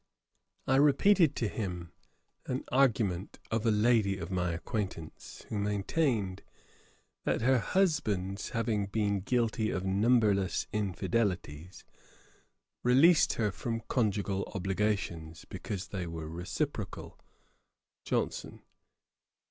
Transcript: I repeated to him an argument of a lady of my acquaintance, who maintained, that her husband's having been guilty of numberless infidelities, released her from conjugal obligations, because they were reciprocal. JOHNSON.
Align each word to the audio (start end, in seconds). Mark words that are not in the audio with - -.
I 0.65 0.77
repeated 0.77 1.35
to 1.35 1.47
him 1.47 1.91
an 2.47 2.63
argument 2.71 3.37
of 3.51 3.67
a 3.67 3.69
lady 3.69 4.17
of 4.17 4.31
my 4.31 4.51
acquaintance, 4.51 5.45
who 5.49 5.59
maintained, 5.59 6.41
that 7.23 7.41
her 7.41 7.59
husband's 7.59 8.49
having 8.49 8.87
been 8.87 9.19
guilty 9.19 9.69
of 9.69 9.85
numberless 9.85 10.65
infidelities, 10.73 11.85
released 12.81 13.33
her 13.33 13.51
from 13.51 13.81
conjugal 13.81 14.51
obligations, 14.55 15.45
because 15.45 15.89
they 15.89 16.07
were 16.07 16.27
reciprocal. 16.27 17.19
JOHNSON. 18.03 18.63